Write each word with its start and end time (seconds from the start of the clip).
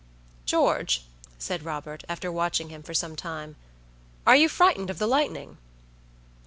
"George," 0.45 1.03
said 1.37 1.61
Robert, 1.63 2.03
after 2.09 2.31
watching 2.31 2.69
him 2.69 2.81
for 2.81 2.91
some 2.95 3.15
time, 3.15 3.55
"are 4.25 4.35
you 4.35 4.49
frightened 4.49 4.89
of 4.89 4.97
the 4.97 5.05
lightning?" 5.05 5.59